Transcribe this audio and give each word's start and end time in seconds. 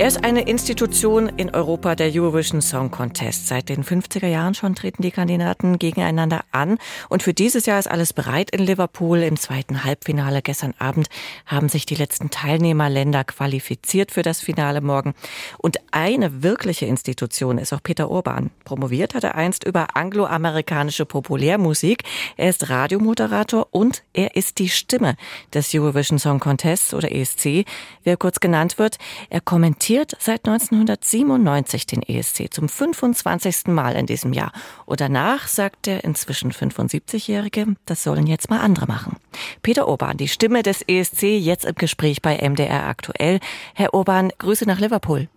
Er 0.00 0.08
ist 0.08 0.24
eine 0.24 0.48
Institution 0.48 1.28
in 1.28 1.50
Europa 1.50 1.94
der 1.94 2.10
Eurovision 2.10 2.62
Song 2.62 2.90
Contest. 2.90 3.48
Seit 3.48 3.68
den 3.68 3.84
50er 3.84 4.28
Jahren 4.28 4.54
schon 4.54 4.74
treten 4.74 5.02
die 5.02 5.10
Kandidaten 5.10 5.78
gegeneinander 5.78 6.40
an. 6.52 6.78
Und 7.10 7.22
für 7.22 7.34
dieses 7.34 7.66
Jahr 7.66 7.78
ist 7.78 7.86
alles 7.86 8.14
bereit 8.14 8.50
in 8.50 8.60
Liverpool. 8.60 9.18
Im 9.18 9.36
zweiten 9.36 9.84
Halbfinale 9.84 10.40
gestern 10.40 10.72
Abend 10.78 11.08
haben 11.44 11.68
sich 11.68 11.84
die 11.84 11.96
letzten 11.96 12.30
Teilnehmerländer 12.30 13.24
qualifiziert 13.24 14.10
für 14.10 14.22
das 14.22 14.40
Finale 14.40 14.80
morgen. 14.80 15.12
Und 15.58 15.76
eine 15.90 16.42
wirkliche 16.42 16.86
Institution 16.86 17.58
ist 17.58 17.74
auch 17.74 17.82
Peter 17.82 18.10
Urban. 18.10 18.48
Promoviert 18.64 19.12
hat 19.12 19.24
er 19.24 19.34
einst 19.34 19.64
über 19.64 19.98
angloamerikanische 19.98 21.04
Populärmusik. 21.04 22.04
Er 22.38 22.48
ist 22.48 22.70
Radiomoderator 22.70 23.68
und 23.70 24.02
er 24.14 24.34
ist 24.34 24.60
die 24.60 24.70
Stimme 24.70 25.16
des 25.52 25.74
Eurovision 25.74 26.18
Song 26.18 26.40
Contests 26.40 26.94
oder 26.94 27.12
ESC, 27.12 27.44
wie 27.44 27.66
er 28.04 28.16
kurz 28.16 28.40
genannt 28.40 28.78
wird. 28.78 28.96
Er 29.28 29.42
kommentiert 29.42 29.89
kommentiert 29.90 30.16
seit 30.20 30.46
1997 30.46 31.84
den 31.84 32.02
ESC 32.02 32.46
zum 32.52 32.68
25. 32.68 33.66
Mal 33.66 33.96
in 33.96 34.06
diesem 34.06 34.32
Jahr. 34.32 34.52
Und 34.86 35.00
danach 35.00 35.48
sagt 35.48 35.86
der 35.86 36.04
inzwischen 36.04 36.52
75-Jährige, 36.52 37.74
das 37.86 38.04
sollen 38.04 38.28
jetzt 38.28 38.50
mal 38.50 38.60
andere 38.60 38.86
machen. 38.86 39.16
Peter 39.62 39.88
Urban, 39.88 40.16
die 40.16 40.28
Stimme 40.28 40.62
des 40.62 40.82
ESC, 40.82 41.22
jetzt 41.22 41.64
im 41.64 41.74
Gespräch 41.74 42.22
bei 42.22 42.36
MDR 42.36 42.86
aktuell. 42.86 43.40
Herr 43.74 43.92
Urban, 43.92 44.30
Grüße 44.38 44.64
nach 44.64 44.78
Liverpool. 44.78 45.28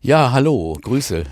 Ja, 0.00 0.32
hallo, 0.32 0.76
Grüße. 0.82 1.22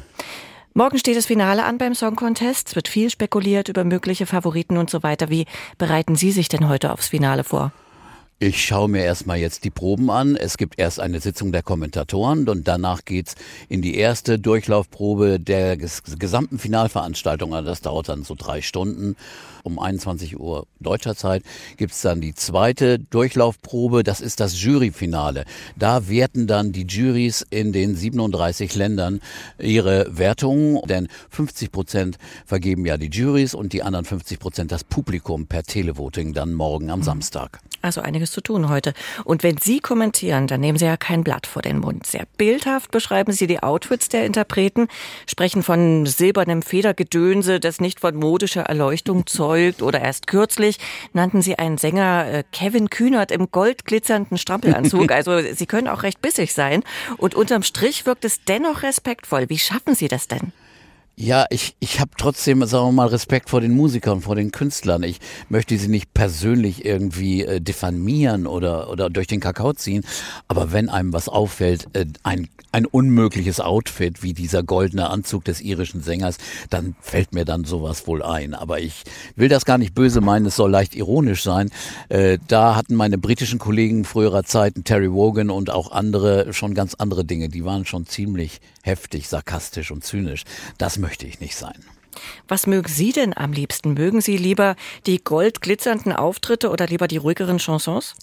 Morgen 0.74 0.98
steht 0.98 1.16
das 1.16 1.26
Finale 1.26 1.64
an 1.64 1.78
beim 1.78 1.96
Song 1.96 2.14
Contest. 2.14 2.68
Es 2.68 2.76
wird 2.76 2.86
viel 2.86 3.10
spekuliert 3.10 3.68
über 3.68 3.82
mögliche 3.82 4.26
Favoriten 4.26 4.76
und 4.76 4.90
so 4.90 5.02
weiter. 5.02 5.28
Wie 5.28 5.46
bereiten 5.76 6.14
Sie 6.14 6.30
sich 6.30 6.48
denn 6.48 6.68
heute 6.68 6.92
aufs 6.92 7.08
Finale 7.08 7.42
vor? 7.42 7.72
Ich 8.40 8.64
schaue 8.64 8.88
mir 8.88 9.04
erstmal 9.04 9.38
jetzt 9.38 9.62
die 9.62 9.70
Proben 9.70 10.10
an. 10.10 10.34
Es 10.34 10.56
gibt 10.56 10.80
erst 10.80 10.98
eine 10.98 11.20
Sitzung 11.20 11.52
der 11.52 11.62
Kommentatoren 11.62 12.48
und 12.48 12.66
danach 12.66 13.04
geht's 13.04 13.36
in 13.68 13.80
die 13.80 13.96
erste 13.96 14.40
Durchlaufprobe 14.40 15.38
der 15.38 15.76
gesamten 15.76 16.58
Finalveranstaltung. 16.58 17.54
Also 17.54 17.68
das 17.68 17.80
dauert 17.80 18.08
dann 18.08 18.24
so 18.24 18.34
drei 18.34 18.60
Stunden. 18.60 19.14
Um 19.62 19.78
21 19.78 20.38
Uhr 20.38 20.66
deutscher 20.80 21.14
Zeit 21.14 21.42
gibt's 21.76 22.02
dann 22.02 22.20
die 22.20 22.34
zweite 22.34 22.98
Durchlaufprobe. 22.98 24.02
Das 24.02 24.20
ist 24.20 24.40
das 24.40 24.60
Juryfinale. 24.60 25.44
Da 25.76 26.08
werten 26.08 26.48
dann 26.48 26.72
die 26.72 26.86
Juries 26.86 27.46
in 27.48 27.72
den 27.72 27.94
37 27.94 28.74
Ländern 28.74 29.20
ihre 29.58 30.06
Wertungen, 30.10 30.80
denn 30.86 31.08
50 31.30 31.70
Prozent 31.70 32.18
vergeben 32.44 32.84
ja 32.84 32.98
die 32.98 33.08
Juries 33.08 33.54
und 33.54 33.72
die 33.72 33.84
anderen 33.84 34.04
50 34.04 34.40
Prozent 34.40 34.72
das 34.72 34.82
Publikum 34.82 35.46
per 35.46 35.62
Televoting 35.62 36.34
dann 36.34 36.52
morgen 36.52 36.90
am 36.90 37.02
Samstag. 37.02 37.60
Also 37.80 38.00
einiges 38.24 38.32
zu 38.32 38.40
tun 38.40 38.68
heute. 38.68 38.92
Und 39.24 39.42
wenn 39.42 39.58
Sie 39.58 39.80
kommentieren, 39.80 40.46
dann 40.46 40.60
nehmen 40.60 40.78
Sie 40.78 40.86
ja 40.86 40.96
kein 40.96 41.24
Blatt 41.24 41.46
vor 41.46 41.62
den 41.62 41.78
Mund. 41.78 42.06
Sehr 42.06 42.24
bildhaft 42.36 42.90
beschreiben 42.90 43.32
Sie 43.32 43.46
die 43.46 43.62
Outfits 43.62 44.08
der 44.08 44.24
Interpreten, 44.24 44.88
sprechen 45.26 45.62
von 45.62 46.06
silbernem 46.06 46.62
Federgedönse, 46.62 47.60
das 47.60 47.80
nicht 47.80 48.00
von 48.00 48.16
modischer 48.16 48.62
Erleuchtung 48.62 49.26
zeugt. 49.26 49.82
Oder 49.82 50.00
erst 50.00 50.26
kürzlich 50.26 50.78
nannten 51.12 51.42
Sie 51.42 51.58
einen 51.58 51.78
Sänger 51.78 52.26
äh, 52.26 52.44
Kevin 52.52 52.90
Kühnert 52.90 53.30
im 53.30 53.50
goldglitzernden 53.50 54.38
Strampelanzug. 54.38 55.12
Also 55.12 55.40
Sie 55.40 55.66
können 55.66 55.88
auch 55.88 56.02
recht 56.02 56.20
bissig 56.20 56.54
sein. 56.54 56.82
Und 57.18 57.34
unterm 57.34 57.62
Strich 57.62 58.06
wirkt 58.06 58.24
es 58.24 58.44
dennoch 58.44 58.82
respektvoll. 58.82 59.48
Wie 59.48 59.58
schaffen 59.58 59.94
Sie 59.94 60.08
das 60.08 60.28
denn? 60.28 60.52
Ja, 61.16 61.46
ich, 61.50 61.76
ich 61.78 62.00
habe 62.00 62.10
trotzdem, 62.16 62.64
sagen 62.66 62.88
wir 62.88 62.92
mal, 62.92 63.06
Respekt 63.06 63.48
vor 63.48 63.60
den 63.60 63.76
Musikern, 63.76 64.20
vor 64.20 64.34
den 64.34 64.50
Künstlern. 64.50 65.04
Ich 65.04 65.20
möchte 65.48 65.78
sie 65.78 65.86
nicht 65.86 66.12
persönlich 66.12 66.84
irgendwie 66.84 67.44
äh, 67.44 67.60
diffamieren 67.60 68.48
oder, 68.48 68.90
oder 68.90 69.10
durch 69.10 69.28
den 69.28 69.38
Kakao 69.38 69.74
ziehen. 69.74 70.04
Aber 70.48 70.72
wenn 70.72 70.88
einem 70.88 71.12
was 71.12 71.28
auffällt, 71.28 71.86
äh, 71.92 72.06
ein, 72.24 72.48
ein 72.72 72.84
unmögliches 72.84 73.60
Outfit 73.60 74.24
wie 74.24 74.32
dieser 74.32 74.64
goldene 74.64 75.08
Anzug 75.08 75.44
des 75.44 75.60
irischen 75.60 76.02
Sängers, 76.02 76.38
dann 76.68 76.96
fällt 77.00 77.32
mir 77.32 77.44
dann 77.44 77.62
sowas 77.62 78.08
wohl 78.08 78.24
ein. 78.24 78.52
Aber 78.52 78.80
ich 78.80 79.04
will 79.36 79.48
das 79.48 79.64
gar 79.64 79.78
nicht 79.78 79.94
böse 79.94 80.20
meinen, 80.20 80.46
es 80.46 80.56
soll 80.56 80.72
leicht 80.72 80.96
ironisch 80.96 81.44
sein. 81.44 81.70
Äh, 82.08 82.38
da 82.48 82.74
hatten 82.74 82.96
meine 82.96 83.18
britischen 83.18 83.60
Kollegen 83.60 84.04
früherer 84.04 84.42
Zeiten, 84.42 84.82
Terry 84.82 85.12
Wogan 85.12 85.50
und 85.50 85.70
auch 85.70 85.92
andere, 85.92 86.52
schon 86.52 86.74
ganz 86.74 86.96
andere 86.96 87.24
Dinge. 87.24 87.48
Die 87.48 87.64
waren 87.64 87.86
schon 87.86 88.04
ziemlich 88.04 88.60
heftig, 88.82 89.28
sarkastisch 89.28 89.92
und 89.92 90.02
zynisch. 90.04 90.42
Das 90.76 90.98
möchte 91.04 91.26
ich 91.26 91.38
nicht 91.38 91.54
sein. 91.54 91.84
Was 92.48 92.66
mögen 92.66 92.88
Sie 92.88 93.12
denn 93.12 93.36
am 93.36 93.52
liebsten? 93.52 93.92
Mögen 93.92 94.22
Sie 94.22 94.38
lieber 94.38 94.74
die 95.04 95.22
goldglitzernden 95.22 96.12
Auftritte 96.12 96.70
oder 96.70 96.86
lieber 96.86 97.08
die 97.08 97.18
ruhigeren 97.18 97.58
Chansons? 97.58 98.14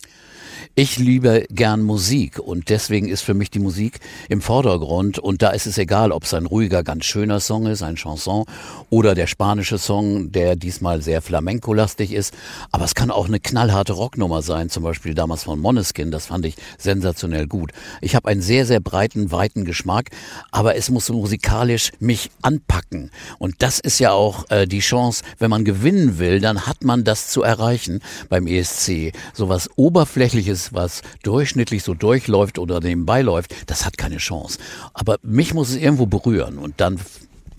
Ich 0.76 0.98
liebe 0.98 1.46
gern 1.50 1.82
Musik 1.82 2.40
und 2.40 2.70
deswegen 2.70 3.10
ist 3.10 3.22
für 3.22 3.34
mich 3.34 3.50
die 3.50 3.60
Musik 3.60 4.00
im 4.30 4.42
Vordergrund 4.42 5.20
und 5.20 5.42
da 5.42 5.50
ist 5.50 5.66
es 5.66 5.78
egal, 5.78 6.12
ob 6.12 6.24
es 6.24 6.34
ein 6.34 6.46
ruhiger, 6.46 6.84
ganz 6.84 7.06
schöner 7.06 7.40
Song 7.40 7.66
ist, 7.68 7.82
ein 7.84 7.96
Chanson 7.96 8.46
oder 8.90 9.16
der 9.16 9.28
spanische 9.28 9.78
Song, 9.78 10.32
der 10.32 10.56
diesmal 10.56 11.02
sehr 11.02 11.22
flamenco-lastig 11.22 12.14
ist, 12.14 12.34
aber 12.72 12.86
es 12.86 12.96
kann 12.96 13.12
auch 13.12 13.28
eine 13.28 13.40
knallharte 13.40 13.94
Rocknummer 13.94 14.42
sein, 14.42 14.70
zum 14.70 14.84
Beispiel 14.84 15.14
damals 15.14 15.44
von 15.44 15.60
Moneskin, 15.60 16.12
das 16.12 16.28
fand 16.28 16.46
ich 16.46 16.56
sensationell 16.78 17.48
gut. 17.48 17.72
Ich 18.00 18.16
habe 18.16 18.30
einen 18.30 18.42
sehr, 18.42 18.66
sehr 18.66 18.80
breiten, 18.80 19.32
weiten 19.32 19.66
Geschmack, 19.66 20.10
aber 20.52 20.76
es 20.76 20.90
muss 20.90 21.10
musikalisch 21.10 21.92
mich 22.00 22.32
anpacken 22.42 23.12
und 23.40 23.56
das 23.60 23.80
ist 23.80 24.00
ja 24.00 24.12
auch 24.12 24.50
äh, 24.50 24.68
die 24.68 24.80
Chance, 24.80 25.24
wenn 25.40 25.50
man 25.50 25.66
gewinnen 25.66 26.20
will, 26.20 26.40
dann 26.40 26.66
hat 26.66 26.84
man 26.84 27.04
das 27.04 27.30
zu 27.30 27.42
erreichen 27.42 28.02
beim 28.30 28.48
ESC. 28.48 29.12
Sowas 29.34 29.70
oberflächliches 29.76 30.51
Menschliches, 30.52 30.74
was 30.74 31.02
durchschnittlich 31.24 31.84
so 31.84 31.94
durchläuft 31.94 32.60
oder 32.60 32.80
nebenbei 32.80 33.22
läuft, 33.22 33.70
das 33.70 33.86
hat 33.86 33.98
keine 33.98 34.18
Chance. 34.18 34.60
Aber 34.94 35.18
mich 35.24 35.54
muss 35.54 35.70
es 35.70 35.78
irgendwo 35.78 36.06
berühren 36.06 36.58
und 36.58 36.80
dann, 36.82 37.00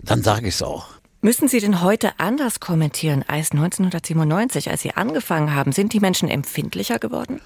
dann 0.03 0.23
sage 0.23 0.49
ich 0.49 0.55
es 0.55 0.63
auch. 0.63 0.87
Müssen 1.23 1.49
Sie 1.49 1.61
denn 1.61 1.83
heute 1.83 2.19
anders 2.19 2.59
kommentieren 2.59 3.25
als 3.27 3.53
1997, 3.53 4.71
als 4.71 4.83
Sie 4.83 4.93
angefangen 4.93 5.55
haben? 5.55 5.73
Sind 5.73 5.93
die 5.93 6.01
Menschen 6.01 6.29
empfindlicher 6.29 6.99
geworden? 6.99 7.41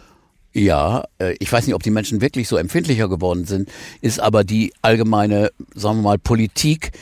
Ja, 0.56 1.04
äh, 1.18 1.34
ich 1.38 1.52
weiß 1.52 1.66
nicht, 1.66 1.74
ob 1.74 1.82
die 1.82 1.90
Menschen 1.90 2.22
wirklich 2.22 2.48
so 2.48 2.56
empfindlicher 2.56 3.10
geworden 3.10 3.44
sind, 3.44 3.68
ist 4.00 4.20
aber 4.20 4.42
die 4.42 4.72
allgemeine, 4.80 5.50
sagen 5.74 5.98
wir 5.98 6.02
mal, 6.04 6.18
Politik, 6.18 6.92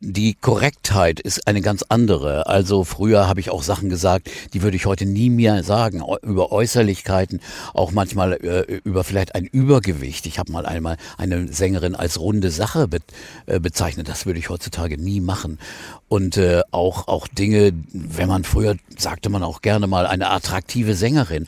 die 0.00 0.32
Korrektheit 0.32 1.20
ist 1.20 1.46
eine 1.46 1.60
ganz 1.60 1.84
andere. 1.90 2.46
Also 2.46 2.84
früher 2.84 3.28
habe 3.28 3.40
ich 3.40 3.50
auch 3.50 3.62
Sachen 3.62 3.90
gesagt, 3.90 4.30
die 4.54 4.62
würde 4.62 4.78
ich 4.78 4.86
heute 4.86 5.04
nie 5.04 5.28
mehr 5.28 5.62
sagen, 5.62 6.02
über 6.22 6.52
Äußerlichkeiten, 6.52 7.40
auch 7.74 7.92
manchmal 7.92 8.32
äh, 8.32 8.80
über 8.84 9.04
vielleicht 9.04 9.34
ein 9.34 9.44
Übergewicht. 9.44 10.24
Ich 10.24 10.38
habe 10.38 10.50
mal 10.50 10.64
einmal 10.64 10.96
eine 11.18 11.52
Sängerin 11.52 11.96
als 11.96 12.18
runde 12.18 12.50
Sache 12.50 12.88
äh, 13.44 13.60
bezeichnet, 13.60 14.08
das 14.08 14.24
würde 14.24 14.38
ich 14.38 14.48
heutzutage 14.48 14.96
nie 14.96 15.20
machen. 15.20 15.58
Und 16.08 16.40
auch, 16.70 17.08
auch 17.08 17.26
Dinge, 17.26 17.72
wenn 17.92 18.28
man 18.28 18.44
früher 18.44 18.76
sagte 18.96 19.28
man 19.28 19.42
auch 19.42 19.60
gerne 19.60 19.88
mal 19.88 20.06
eine 20.06 20.30
attraktive 20.30 20.94
Sängerin 20.94 21.46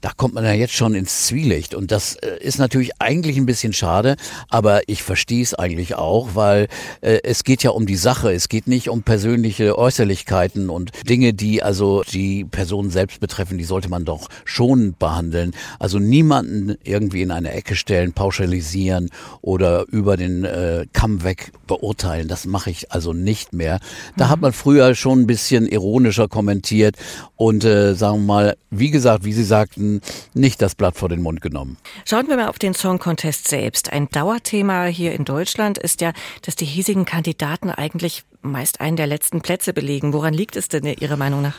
da 0.00 0.10
kommt 0.16 0.34
man 0.34 0.44
ja 0.44 0.52
jetzt 0.52 0.74
schon 0.74 0.94
ins 0.94 1.26
Zwielicht. 1.26 1.74
Und 1.74 1.90
das 1.90 2.16
äh, 2.16 2.38
ist 2.40 2.58
natürlich 2.58 2.92
eigentlich 3.00 3.36
ein 3.36 3.46
bisschen 3.46 3.72
schade, 3.72 4.16
aber 4.48 4.88
ich 4.88 5.02
verstehe 5.02 5.42
es 5.42 5.54
eigentlich 5.54 5.94
auch, 5.94 6.34
weil 6.34 6.68
äh, 7.00 7.18
es 7.22 7.44
geht 7.44 7.62
ja 7.62 7.70
um 7.70 7.86
die 7.86 7.96
Sache. 7.96 8.32
Es 8.32 8.48
geht 8.48 8.66
nicht 8.66 8.88
um 8.88 9.02
persönliche 9.02 9.78
Äußerlichkeiten 9.78 10.70
und 10.70 10.90
Dinge, 11.08 11.34
die 11.34 11.62
also 11.62 12.02
die 12.02 12.44
Person 12.44 12.90
selbst 12.90 13.20
betreffen, 13.20 13.58
die 13.58 13.64
sollte 13.64 13.88
man 13.88 14.04
doch 14.04 14.28
schon 14.44 14.94
behandeln. 14.98 15.52
Also 15.78 15.98
niemanden 15.98 16.76
irgendwie 16.84 17.22
in 17.22 17.30
eine 17.30 17.52
Ecke 17.52 17.76
stellen, 17.76 18.12
pauschalisieren 18.12 19.10
oder 19.42 19.86
über 19.88 20.16
den 20.16 20.44
äh, 20.44 20.86
Kamm 20.92 21.24
weg 21.24 21.52
beurteilen. 21.66 22.28
Das 22.28 22.46
mache 22.46 22.70
ich 22.70 22.92
also 22.92 23.12
nicht 23.12 23.52
mehr. 23.52 23.80
Da 24.16 24.26
mhm. 24.26 24.30
hat 24.30 24.40
man 24.40 24.52
früher 24.52 24.94
schon 24.94 25.20
ein 25.20 25.26
bisschen 25.26 25.66
ironischer 25.66 26.28
kommentiert 26.28 26.96
und 27.36 27.64
äh, 27.64 27.94
sagen 27.94 28.20
wir 28.20 28.26
mal, 28.26 28.56
wie 28.70 28.90
gesagt, 28.90 29.24
wie 29.24 29.32
Sie 29.32 29.44
sagten, 29.44 29.85
Seiten 29.86 30.00
nicht 30.34 30.60
das 30.62 30.74
Blatt 30.74 30.96
vor 30.96 31.08
den 31.08 31.22
Mund 31.22 31.40
genommen. 31.40 31.76
Schauen 32.04 32.28
wir 32.28 32.36
mal 32.36 32.48
auf 32.48 32.58
den 32.58 32.74
Song 32.74 32.98
Contest 32.98 33.48
selbst. 33.48 33.92
Ein 33.92 34.08
Dauerthema 34.08 34.86
hier 34.86 35.12
in 35.12 35.24
Deutschland 35.24 35.78
ist 35.78 36.00
ja, 36.00 36.12
dass 36.42 36.56
die 36.56 36.64
hiesigen 36.64 37.04
Kandidaten 37.04 37.70
eigentlich 37.70 38.24
meist 38.42 38.80
einen 38.80 38.96
der 38.96 39.06
letzten 39.06 39.40
Plätze 39.40 39.72
belegen. 39.72 40.12
Woran 40.12 40.34
liegt 40.34 40.56
es 40.56 40.68
denn 40.68 40.84
Ihrer 40.84 41.16
Meinung 41.16 41.42
nach? 41.42 41.56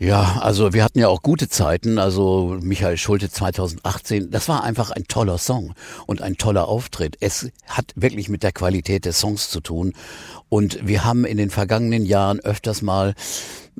Ja, 0.00 0.38
also 0.42 0.72
wir 0.72 0.84
hatten 0.84 1.00
ja 1.00 1.08
auch 1.08 1.22
gute 1.22 1.48
Zeiten. 1.48 1.98
Also 1.98 2.56
Michael 2.62 2.96
Schulte 2.96 3.30
2018, 3.30 4.30
das 4.30 4.48
war 4.48 4.62
einfach 4.62 4.92
ein 4.92 5.08
toller 5.08 5.38
Song 5.38 5.74
und 6.06 6.22
ein 6.22 6.36
toller 6.36 6.68
Auftritt. 6.68 7.16
Es 7.18 7.50
hat 7.66 7.92
wirklich 7.96 8.28
mit 8.28 8.44
der 8.44 8.52
Qualität 8.52 9.04
des 9.04 9.18
Songs 9.18 9.50
zu 9.50 9.60
tun. 9.60 9.94
Und 10.48 10.86
wir 10.86 11.04
haben 11.04 11.24
in 11.24 11.36
den 11.36 11.50
vergangenen 11.50 12.06
Jahren 12.06 12.38
öfters 12.38 12.80
mal 12.80 13.14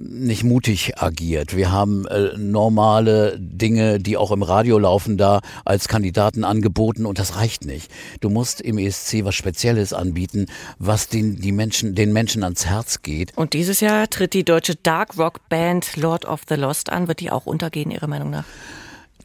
nicht 0.01 0.45
mutig 0.45 1.01
agiert. 1.01 1.57
Wir 1.57 1.73
haben 1.73 2.07
äh, 2.07 2.37
normale 2.37 3.37
Dinge, 3.39 3.99
die 3.99 4.17
auch 4.17 4.31
im 4.31 4.43
Radio 4.43 4.79
laufen, 4.79 5.17
da 5.17 5.41
als 5.65 5.89
Kandidaten 5.89 6.45
angeboten 6.45 7.07
und 7.07 7.19
das 7.19 7.37
reicht 7.37 7.65
nicht. 7.65 7.91
Du 8.21 8.31
musst 8.31 8.61
im 8.61 8.79
ESC 8.79 9.25
was 9.25 9.35
Spezielles 9.35 9.93
anbieten, 9.93 10.47
was 10.79 11.09
den, 11.09 11.37
die 11.37 11.53
Menschen, 11.53 11.95
den 11.95 12.13
Menschen 12.13 12.45
ans 12.45 12.67
Herz 12.67 13.03
geht. 13.03 13.37
Und 13.37 13.53
dieses 13.53 13.81
Jahr 13.81 14.09
tritt 14.09 14.35
die 14.35 14.45
deutsche 14.45 14.77
Dark 14.77 15.19
Rock 15.19 15.49
Band 15.49 15.97
Lord 15.97 16.25
of 16.25 16.43
the 16.49 16.55
Lost 16.55 16.91
an. 16.91 17.09
Wird 17.09 17.21
die 17.21 17.31
auch 17.31 17.47
untergehen, 17.47 17.91
Ihrer 17.91 18.07
Meinung 18.07 18.31
nach? 18.31 18.45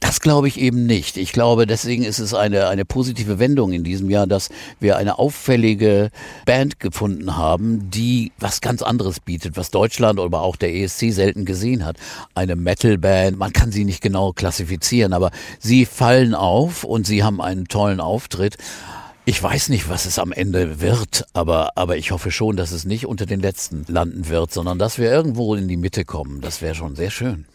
Das 0.03 0.19
glaube 0.19 0.49
ich 0.49 0.59
eben 0.59 0.85
nicht. 0.85 1.15
Ich 1.15 1.31
glaube, 1.31 1.65
deswegen 1.65 2.03
ist 2.03 2.19
es 2.19 2.33
eine, 2.33 2.67
eine 2.67 2.83
positive 2.83 3.39
Wendung 3.39 3.71
in 3.71 3.85
diesem 3.85 4.09
Jahr, 4.09 4.27
dass 4.27 4.49
wir 4.81 4.97
eine 4.97 5.17
auffällige 5.17 6.09
Band 6.45 6.81
gefunden 6.81 7.37
haben, 7.37 7.89
die 7.89 8.33
was 8.37 8.59
ganz 8.59 8.81
anderes 8.81 9.21
bietet, 9.21 9.55
was 9.55 9.71
Deutschland 9.71 10.19
oder 10.19 10.41
auch 10.41 10.57
der 10.57 10.75
ESC 10.75 11.13
selten 11.13 11.45
gesehen 11.45 11.85
hat. 11.85 11.95
Eine 12.35 12.57
Metal-Band, 12.57 13.37
man 13.37 13.53
kann 13.53 13.71
sie 13.71 13.85
nicht 13.85 14.01
genau 14.01 14.33
klassifizieren, 14.33 15.13
aber 15.13 15.31
sie 15.59 15.85
fallen 15.85 16.35
auf 16.35 16.83
und 16.83 17.07
sie 17.07 17.23
haben 17.23 17.39
einen 17.39 17.69
tollen 17.69 18.01
Auftritt. 18.01 18.57
Ich 19.23 19.41
weiß 19.41 19.69
nicht, 19.69 19.87
was 19.87 20.05
es 20.05 20.19
am 20.19 20.33
Ende 20.33 20.81
wird, 20.81 21.27
aber, 21.31 21.77
aber 21.77 21.95
ich 21.95 22.11
hoffe 22.11 22.29
schon, 22.29 22.57
dass 22.57 22.73
es 22.73 22.83
nicht 22.83 23.05
unter 23.05 23.25
den 23.25 23.39
Letzten 23.39 23.85
landen 23.87 24.27
wird, 24.27 24.51
sondern 24.51 24.77
dass 24.79 24.97
wir 24.97 25.09
irgendwo 25.09 25.55
in 25.55 25.69
die 25.69 25.77
Mitte 25.77 26.03
kommen. 26.03 26.41
Das 26.41 26.61
wäre 26.61 26.75
schon 26.75 26.97
sehr 26.97 27.09
schön. 27.09 27.45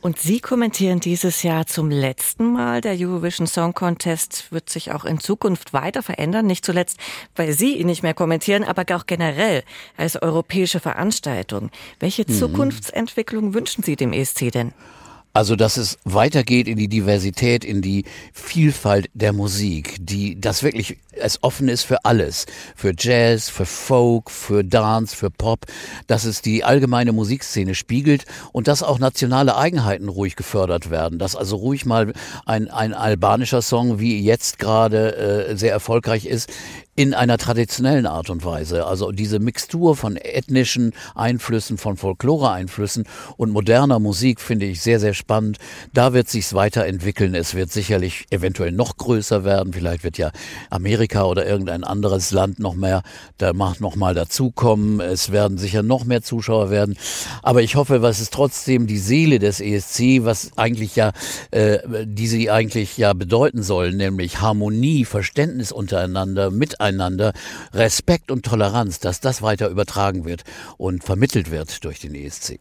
Und 0.00 0.18
Sie 0.18 0.40
kommentieren 0.40 1.00
dieses 1.00 1.42
Jahr 1.42 1.66
zum 1.66 1.90
letzten 1.90 2.52
Mal. 2.52 2.80
Der 2.80 2.96
Eurovision 2.96 3.46
Song 3.46 3.74
Contest 3.74 4.52
wird 4.52 4.70
sich 4.70 4.92
auch 4.92 5.04
in 5.04 5.18
Zukunft 5.18 5.72
weiter 5.72 6.02
verändern. 6.02 6.46
Nicht 6.46 6.64
zuletzt, 6.64 6.98
weil 7.34 7.52
Sie 7.52 7.76
ihn 7.76 7.86
nicht 7.86 8.02
mehr 8.02 8.14
kommentieren, 8.14 8.62
aber 8.62 8.84
auch 8.96 9.06
generell 9.06 9.64
als 9.96 10.20
europäische 10.20 10.78
Veranstaltung. 10.78 11.70
Welche 11.98 12.24
mhm. 12.28 12.32
Zukunftsentwicklung 12.32 13.54
wünschen 13.54 13.82
Sie 13.82 13.96
dem 13.96 14.12
ESC 14.12 14.52
denn? 14.52 14.72
Also, 15.38 15.54
dass 15.54 15.76
es 15.76 16.00
weitergeht 16.02 16.66
in 16.66 16.76
die 16.76 16.88
Diversität, 16.88 17.64
in 17.64 17.80
die 17.80 18.04
Vielfalt 18.32 19.08
der 19.14 19.32
Musik, 19.32 19.94
die 20.00 20.40
das 20.40 20.64
wirklich 20.64 20.98
es 21.12 21.44
offen 21.44 21.68
ist 21.68 21.84
für 21.84 22.04
alles, 22.04 22.46
für 22.74 22.92
Jazz, 22.98 23.48
für 23.48 23.64
Folk, 23.64 24.32
für 24.32 24.64
Dance, 24.64 25.14
für 25.14 25.30
Pop, 25.30 25.66
dass 26.08 26.24
es 26.24 26.42
die 26.42 26.64
allgemeine 26.64 27.12
Musikszene 27.12 27.76
spiegelt 27.76 28.24
und 28.52 28.66
dass 28.66 28.82
auch 28.82 28.98
nationale 28.98 29.56
Eigenheiten 29.56 30.08
ruhig 30.08 30.34
gefördert 30.34 30.90
werden, 30.90 31.20
dass 31.20 31.36
also 31.36 31.54
ruhig 31.54 31.86
mal 31.86 32.12
ein, 32.44 32.68
ein 32.68 32.92
albanischer 32.92 33.62
Song, 33.62 34.00
wie 34.00 34.20
jetzt 34.20 34.58
gerade 34.58 35.16
äh, 35.16 35.56
sehr 35.56 35.70
erfolgreich 35.70 36.26
ist, 36.26 36.50
in 36.98 37.14
einer 37.14 37.38
traditionellen 37.38 38.06
Art 38.06 38.28
und 38.28 38.44
Weise. 38.44 38.84
Also 38.84 39.12
diese 39.12 39.38
Mixtur 39.38 39.94
von 39.94 40.16
ethnischen 40.16 40.92
Einflüssen, 41.14 41.78
von 41.78 41.96
Folklore-Einflüssen 41.96 43.04
und 43.36 43.52
moderner 43.52 44.00
Musik 44.00 44.40
finde 44.40 44.66
ich 44.66 44.82
sehr, 44.82 44.98
sehr 44.98 45.14
spannend. 45.14 45.58
Da 45.94 46.12
wird 46.12 46.28
sich's 46.28 46.54
weiterentwickeln. 46.54 47.36
Es 47.36 47.54
wird 47.54 47.70
sicherlich 47.70 48.26
eventuell 48.30 48.72
noch 48.72 48.96
größer 48.96 49.44
werden. 49.44 49.72
Vielleicht 49.72 50.02
wird 50.02 50.18
ja 50.18 50.32
Amerika 50.70 51.22
oder 51.22 51.46
irgendein 51.46 51.84
anderes 51.84 52.32
Land 52.32 52.58
noch 52.58 52.74
mehr, 52.74 53.02
da 53.36 53.52
macht 53.52 53.80
noch 53.80 53.94
mal 53.94 54.14
dazukommen. 54.14 54.98
Es 54.98 55.30
werden 55.30 55.56
sicher 55.56 55.84
noch 55.84 56.04
mehr 56.04 56.22
Zuschauer 56.22 56.70
werden. 56.70 56.96
Aber 57.44 57.62
ich 57.62 57.76
hoffe, 57.76 58.02
was 58.02 58.18
ist 58.18 58.32
trotzdem 58.32 58.88
die 58.88 58.98
Seele 58.98 59.38
des 59.38 59.60
ESC, 59.60 60.24
was 60.24 60.50
eigentlich 60.56 60.96
ja, 60.96 61.12
äh, 61.52 61.78
die 62.04 62.26
sie 62.26 62.50
eigentlich 62.50 62.98
ja 62.98 63.12
bedeuten 63.12 63.62
sollen, 63.62 63.96
nämlich 63.96 64.40
Harmonie, 64.40 65.04
Verständnis 65.04 65.70
untereinander, 65.70 66.50
miteinander 66.50 66.87
miteinander, 66.88 67.32
Respekt 67.72 68.30
und 68.30 68.44
Toleranz, 68.44 68.98
dass 68.98 69.20
das 69.20 69.42
weiter 69.42 69.68
übertragen 69.68 70.24
wird 70.24 70.44
und 70.76 71.04
vermittelt 71.04 71.50
wird 71.50 71.84
durch 71.84 72.00
den 72.00 72.14
ESC. 72.14 72.58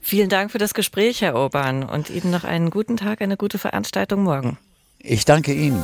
Vielen 0.00 0.28
Dank 0.28 0.50
für 0.50 0.58
das 0.58 0.74
Gespräch, 0.74 1.22
Herr 1.22 1.34
Urban, 1.34 1.82
und 1.82 2.10
Ihnen 2.10 2.30
noch 2.30 2.44
einen 2.44 2.70
guten 2.70 2.96
Tag, 2.96 3.20
eine 3.20 3.36
gute 3.36 3.58
Veranstaltung 3.58 4.22
morgen. 4.22 4.58
Ich 4.98 5.24
danke 5.24 5.52
Ihnen. 5.52 5.82